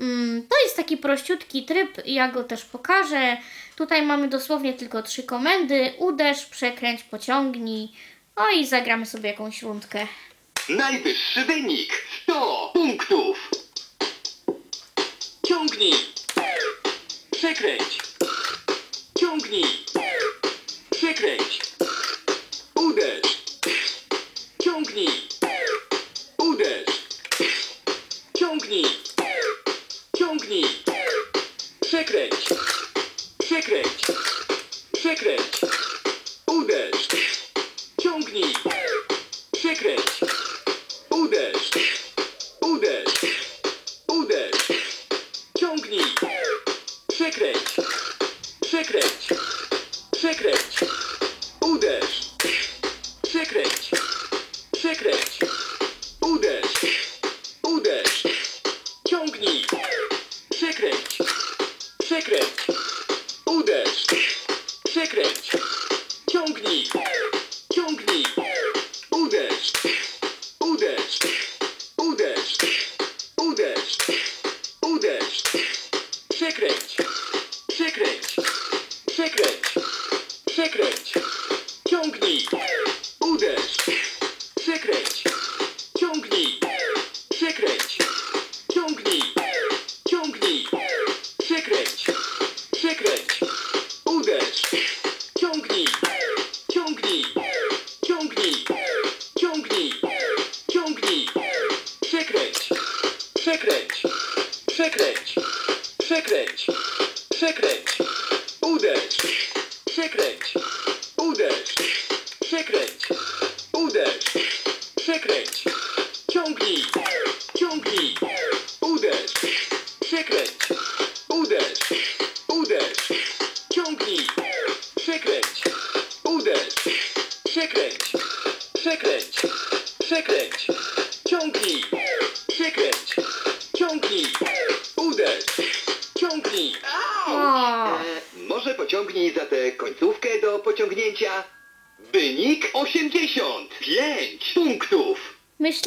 [0.00, 3.36] Mm, To jest taki prościutki tryb, ja go też pokażę.
[3.76, 5.92] Tutaj mamy dosłownie tylko trzy komendy.
[5.98, 7.88] Uderz, przekręć, pociągnij.
[8.36, 10.06] No i zagramy sobie jakąś rundkę.
[10.68, 13.50] Najwyższy wynik 100 punktów.
[15.48, 15.94] Ciągnij.
[17.30, 17.98] Przekręć.
[19.20, 19.64] Ciągnij.
[20.98, 21.60] Przekręć.
[22.74, 23.38] Uderz.
[24.62, 25.28] Ciągnij.
[26.38, 26.88] Uderz.
[28.38, 28.86] Ciągnij.
[30.18, 30.64] Ciągnij.
[31.80, 32.34] Przekręć.
[33.38, 33.88] Przekręć.
[34.92, 35.60] Przekręć.
[36.46, 37.08] Uderz.
[38.02, 38.54] Ciągnij.
[39.52, 40.06] Przekręć.
[41.10, 41.70] Uderz.
[42.60, 43.14] Uderz.
[44.08, 44.68] Uderz.
[45.58, 46.04] Ciągnij.
[47.08, 47.66] Przekręć.
[48.60, 49.27] Przekręć.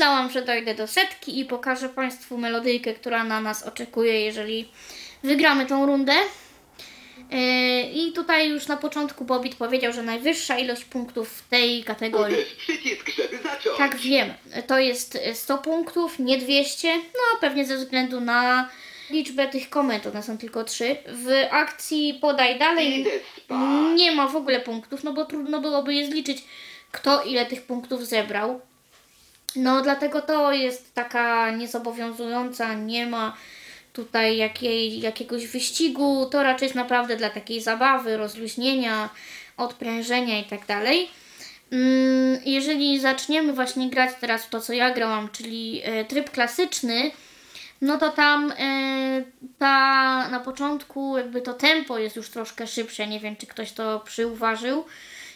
[0.01, 4.69] Myślałam, że dojdę do setki i pokażę Państwu melodyjkę, która na nas oczekuje, jeżeli
[5.23, 6.13] wygramy tą rundę.
[7.31, 12.37] Yy, I tutaj już na początku Bobit powiedział, że najwyższa ilość punktów w tej kategorii.
[13.77, 14.33] Tak, wiem.
[14.67, 16.97] To jest 100 punktów, nie 200.
[16.97, 18.69] No, pewnie ze względu na
[19.09, 20.97] liczbę tych komend, one są tylko 3.
[21.07, 23.05] W akcji podaj dalej
[23.95, 26.43] nie ma w ogóle punktów, no bo trudno byłoby je zliczyć,
[26.91, 28.70] kto ile tych punktów zebrał.
[29.55, 33.37] No, dlatego to jest taka niezobowiązująca, nie ma
[33.93, 36.25] tutaj jakiej, jakiegoś wyścigu.
[36.25, 39.09] To raczej jest naprawdę dla takiej zabawy, rozluźnienia,
[39.57, 40.61] odprężenia i tak.
[41.71, 47.11] Mm, Jeżeli zaczniemy właśnie grać teraz to, co ja grałam, czyli e, tryb klasyczny,
[47.81, 49.23] no to tam e,
[49.59, 53.99] ta na początku jakby to tempo jest już troszkę szybsze, nie wiem czy ktoś to
[53.99, 54.85] przyuważył,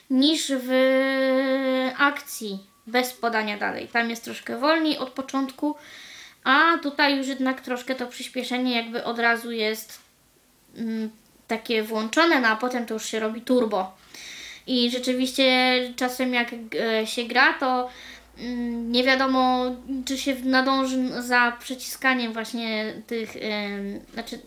[0.10, 0.72] niż w
[1.98, 3.88] akcji bez podania dalej.
[3.88, 5.76] Tam jest troszkę wolniej od początku,
[6.44, 10.00] a tutaj już jednak troszkę to przyspieszenie jakby od razu jest
[10.78, 11.10] mm,
[11.48, 13.98] takie włączone, no a potem to już się robi turbo.
[14.68, 15.44] I rzeczywiście
[15.96, 17.90] czasem jak e, się gra, to
[18.38, 19.66] mm, nie wiadomo,
[20.06, 24.40] czy się nadąży za przyciskaniem właśnie tych, em, znaczy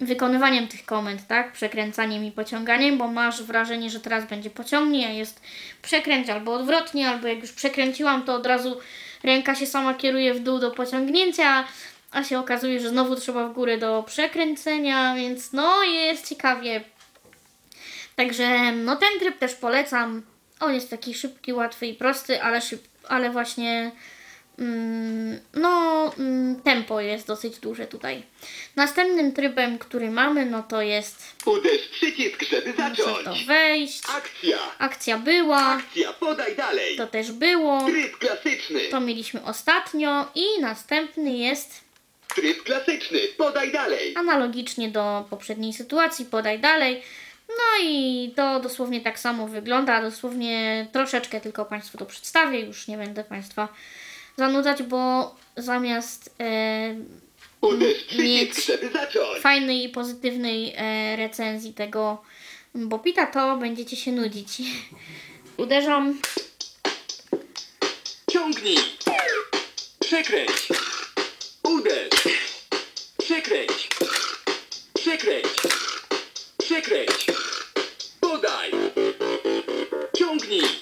[0.00, 1.52] wykonywaniem tych komend, tak?
[1.52, 5.40] Przekręcaniem i pociąganiem, bo masz wrażenie, że teraz będzie pociągnie, a jest
[5.82, 8.78] przekręć albo odwrotnie, albo jak już przekręciłam, to od razu
[9.22, 11.64] ręka się sama kieruje w dół do pociągnięcia,
[12.10, 16.80] a się okazuje, że znowu trzeba w górę do przekręcenia, więc no jest ciekawie.
[18.16, 20.22] Także no ten tryb też polecam.
[20.60, 23.90] On jest taki szybki, łatwy i prosty, ale szyb, ale właśnie
[25.54, 28.22] no mm, tempo jest dosyć duże tutaj.
[28.76, 33.44] Następnym trybem, który mamy, no to jest Uderz przycisk, żeby w to zacząć.
[33.44, 34.02] wejść.
[34.16, 34.58] Akcja.
[34.78, 36.96] Akcja była, Akcja, podaj dalej.
[36.96, 37.86] to też było.
[37.86, 38.80] Tryb klasyczny.
[38.90, 41.80] To mieliśmy ostatnio i następny jest
[42.34, 44.14] Tryb klasyczny, podaj dalej.
[44.16, 47.02] analogicznie do poprzedniej sytuacji, podaj dalej.
[47.48, 52.96] No i to dosłownie tak samo wygląda, dosłownie troszeczkę tylko Państwu to przedstawię, już nie
[52.96, 53.68] będę Państwa
[54.38, 56.94] zanudzać, bo zamiast e,
[58.18, 58.70] mieć
[59.40, 62.22] fajnej i pozytywnej e, recenzji tego
[62.74, 64.62] Bopita, to będziecie się nudzić.
[65.56, 66.18] Uderzam,
[68.30, 68.78] Ciągnij.
[70.00, 70.68] Przekręć.
[71.62, 72.28] Uderz.
[73.18, 73.88] Przekręć.
[74.94, 75.46] Przekręć.
[76.58, 77.26] Przekręć.
[78.20, 78.70] Podaj.
[80.18, 80.77] Ciągnij.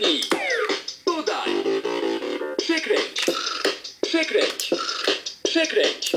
[0.00, 0.22] Ciągnij.
[1.04, 1.50] Podaj.
[2.58, 3.26] Przekręć.
[4.00, 4.70] Przekręć.
[5.42, 6.12] Przekręć.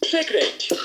[0.00, 0.75] Przekręć.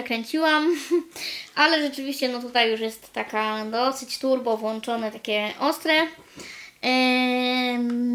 [0.00, 0.76] Przekręciłam,
[1.54, 6.06] ale rzeczywiście no tutaj już jest taka dosyć turbo włączone, takie ostre.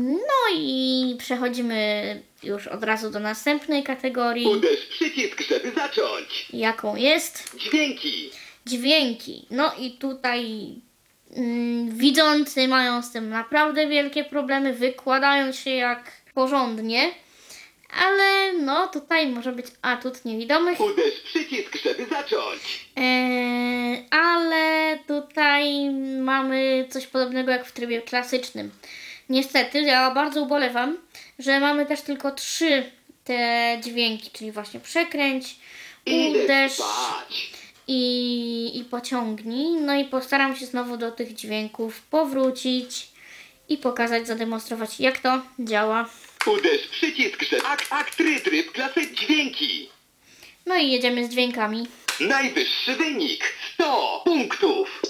[0.04, 6.48] No i przechodzimy już od razu do następnej kategorii, Uderz przycisk, żeby zacząć.
[6.54, 8.30] jaką jest Dźwięki.
[8.66, 9.46] dźwięki.
[9.52, 10.68] No i tutaj
[11.36, 17.12] mm, widzący mają z tym naprawdę wielkie problemy, wykładają się jak porządnie.
[18.06, 18.21] Ale
[18.94, 20.80] tutaj może być atut niewidomych.
[20.80, 22.86] Uderz przycisk, żeby zacząć.
[22.96, 25.90] Eee, ale tutaj
[26.22, 28.72] mamy coś podobnego jak w trybie klasycznym.
[29.30, 30.98] Niestety, ja bardzo ubolewam,
[31.40, 32.92] że mamy też tylko trzy
[33.24, 35.56] te dźwięki, czyli właśnie przekręć,
[36.08, 36.78] uderz
[37.88, 39.82] i, i pociągnij.
[39.82, 43.08] No i postaram się znowu do tych dźwięków powrócić
[43.70, 46.10] i pokazać, zademonstrować jak to działa.
[46.46, 47.64] Uderz przycisk, żeby...
[47.68, 49.90] Akt, akt, tryb, tryb, klasy, dźwięki.
[50.66, 51.88] No i jedziemy z dźwiękami.
[52.20, 55.02] Najwyższy wynik 100 punktów.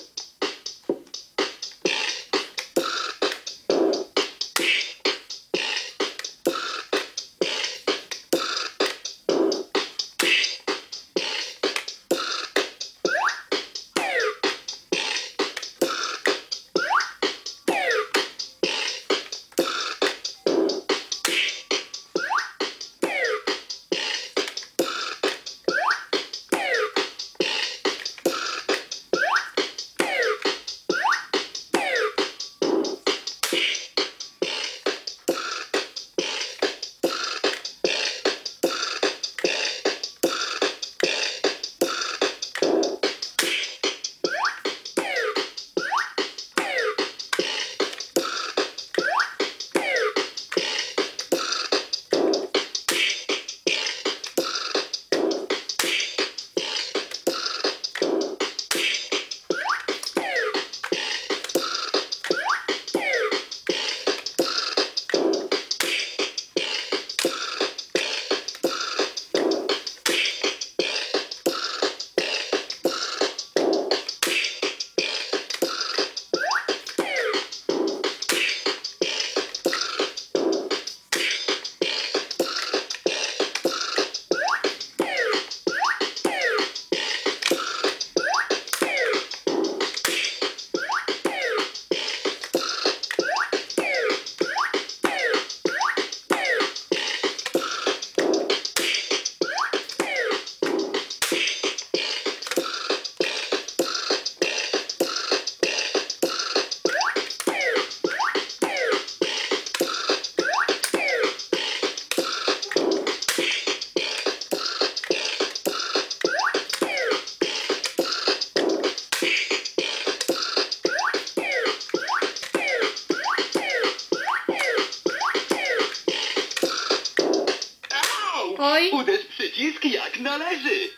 [128.64, 128.90] Oj.
[128.92, 130.90] Uderz przycisk jak należy.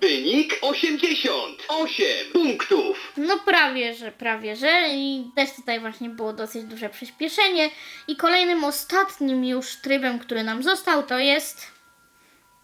[0.00, 3.12] Wynik 88 punktów.
[3.16, 7.70] No prawie, że prawie, że i też tutaj właśnie było dosyć duże przyspieszenie
[8.08, 11.66] i kolejnym ostatnim już trybem, który nam został to jest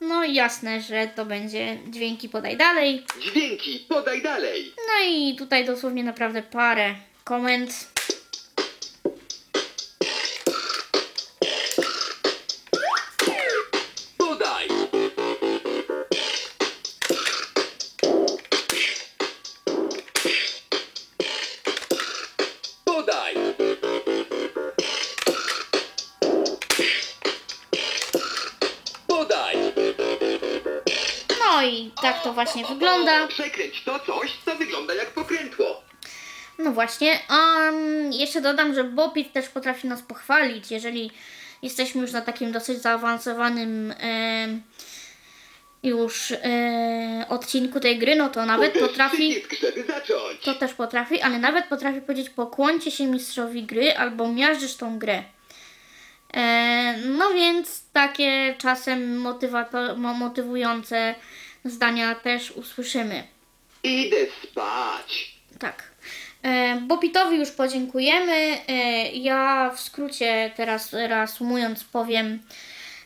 [0.00, 3.06] no jasne, że to będzie dźwięki podaj dalej.
[3.20, 4.72] Dźwięki podaj dalej.
[4.76, 7.91] No i tutaj dosłownie naprawdę parę komend.
[32.02, 33.26] Tak to właśnie wygląda.
[33.26, 35.82] Przekręć to coś, co wygląda jak pokrętło.
[36.58, 41.10] No właśnie, um, jeszcze dodam, że Bopit też potrafi nas pochwalić, jeżeli
[41.62, 44.62] jesteśmy już na takim dosyć zaawansowanym em,
[45.82, 50.40] już e, odcinku tej gry, no to nawet Uderz potrafi, przycisk, żeby zacząć.
[50.44, 55.22] to też potrafi, ale nawet potrafi powiedzieć pokłońcie się mistrzowi gry albo miażdżysz tą grę.
[56.34, 61.14] E, no więc takie czasem motywato- mo- motywujące
[61.64, 63.24] zdania też usłyszymy.
[63.82, 65.36] Idę spać.
[65.58, 65.82] Tak.
[66.42, 68.58] E, Bopitowi już podziękujemy.
[68.68, 72.38] E, ja w skrócie teraz reasumując powiem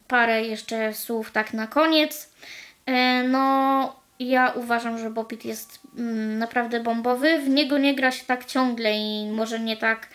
[0.08, 2.30] parę jeszcze słów tak na koniec.
[2.86, 7.38] E, no, ja uważam, że Bopit jest mm, naprawdę bombowy.
[7.38, 10.08] W niego nie gra się tak ciągle i może nie tak.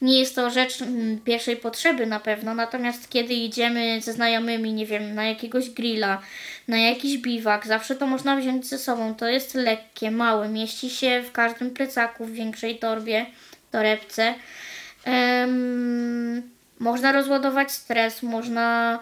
[0.00, 4.86] Nie jest to rzecz mm, pierwszej potrzeby na pewno, natomiast kiedy idziemy ze znajomymi, nie
[4.86, 6.22] wiem, na jakiegoś grilla,
[6.68, 9.14] na jakiś biwak, zawsze to można wziąć ze sobą.
[9.14, 13.26] To jest lekkie, małe, mieści się w każdym plecaku, w większej torbie,
[13.70, 14.34] torebce.
[15.04, 16.42] Em,
[16.78, 18.98] można rozładować stres, można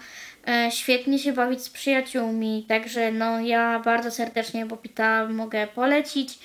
[0.48, 6.38] e, świetnie się bawić z przyjaciółmi, także no ja bardzo serdecznie Bobita mogę polecić.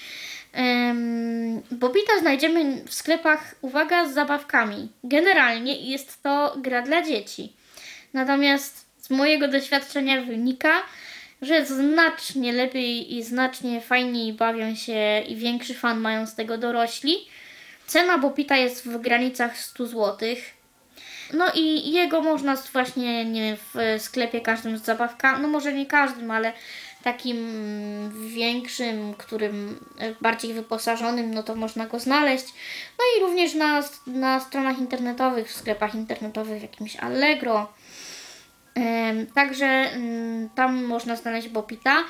[1.72, 4.90] Bobita znajdziemy w sklepach, uwaga, z zabawkami.
[5.04, 7.54] Generalnie jest to gra dla dzieci.
[8.14, 10.72] Natomiast z mojego doświadczenia wynika,
[11.42, 17.16] że znacznie lepiej i znacznie fajniej bawią się i większy fan mają z tego dorośli.
[17.88, 20.18] Cena Bobita jest w granicach 100 zł.
[21.34, 26.32] No i jego można właśnie nie w sklepie każdym z zabawka, no może nie każdym,
[26.32, 26.54] ale
[27.04, 27.38] takim
[28.28, 32.46] większym, którym e, bardziej wyposażonym, no to można go znaleźć.
[33.00, 37.74] No i również na, na stronach internetowych, w sklepach internetowych, jakimś Allegro.
[39.34, 42.04] Także mm, tam można znaleźć Bobita.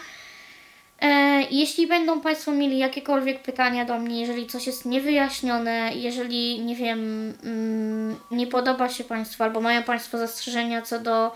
[1.03, 6.75] E, Jeśli będą Państwo mieli jakiekolwiek pytania do mnie, jeżeli coś jest niewyjaśnione, jeżeli nie
[6.75, 11.35] wiem, mm, nie podoba się Państwu albo mają Państwo zastrzeżenia co do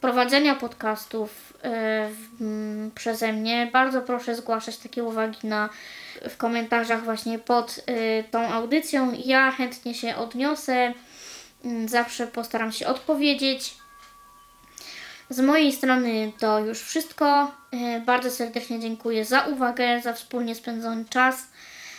[0.00, 2.08] prowadzenia podcastów e,
[2.40, 5.68] mm, przeze mnie, bardzo proszę zgłaszać takie uwagi na,
[6.28, 9.12] w komentarzach właśnie pod e, tą audycją.
[9.24, 10.92] Ja chętnie się odniosę,
[11.64, 13.74] mm, zawsze postaram się odpowiedzieć.
[15.30, 17.52] Z mojej strony to już wszystko.
[17.72, 21.48] E, Bardzo serdecznie dziękuję za uwagę, za wspólnie spędzony czas.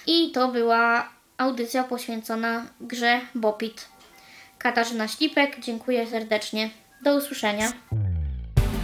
[0.07, 3.89] I to była audycja poświęcona grze Bopit.
[4.57, 6.69] Katarzyna Ślipek, dziękuję serdecznie.
[7.03, 7.73] Do usłyszenia.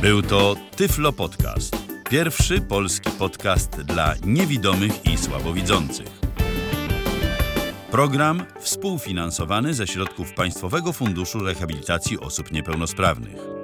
[0.02, 1.76] Był to Tyflo Podcast.
[2.10, 6.08] Pierwszy polski podcast dla niewidomych i słabowidzących.
[7.92, 13.63] Program współfinansowany ze środków Państwowego Funduszu Rehabilitacji Osób Niepełnosprawnych.